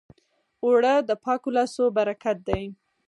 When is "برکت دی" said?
1.97-2.63